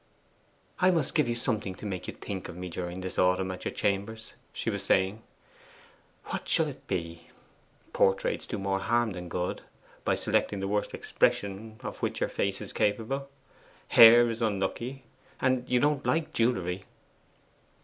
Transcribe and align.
'I 0.79 0.89
must 0.89 1.13
give 1.13 1.29
you 1.29 1.35
something 1.35 1.75
to 1.75 1.85
make 1.85 2.07
you 2.07 2.15
think 2.15 2.49
of 2.49 2.55
me 2.55 2.69
during 2.69 3.01
this 3.01 3.19
autumn 3.19 3.51
at 3.51 3.65
your 3.65 3.71
chambers,' 3.71 4.33
she 4.51 4.71
was 4.71 4.81
saying. 4.81 5.21
'What 6.25 6.49
shall 6.49 6.67
it 6.67 6.87
be? 6.87 7.27
Portraits 7.93 8.47
do 8.47 8.57
more 8.57 8.79
harm 8.79 9.11
than 9.11 9.29
good, 9.29 9.61
by 10.03 10.15
selecting 10.15 10.59
the 10.59 10.67
worst 10.67 10.95
expression 10.95 11.79
of 11.83 11.99
which 11.99 12.19
your 12.19 12.29
face 12.29 12.61
is 12.61 12.73
capable. 12.73 13.29
Hair 13.89 14.31
is 14.31 14.41
unlucky. 14.41 15.03
And 15.39 15.69
you 15.69 15.79
don't 15.79 16.03
like 16.03 16.33
jewellery. 16.33 16.85